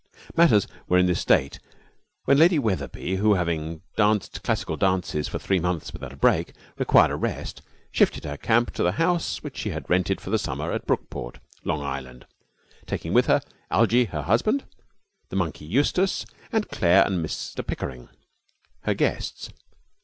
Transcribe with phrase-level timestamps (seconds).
[0.35, 1.59] Matters were in this state
[2.25, 7.11] when Lady Wetherby, who, having danced classical dances for three months without a break, required
[7.11, 10.71] a rest, shifted her camp to the house which she had rented for the summer
[10.71, 12.25] at Brookport, Long Island,
[12.87, 14.63] taking with her Algie, her husband,
[15.29, 18.09] the monkey Eustace, and Claire and Mr Pickering,
[18.85, 19.51] her guests.